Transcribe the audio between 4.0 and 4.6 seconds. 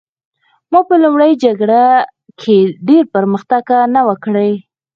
و کړی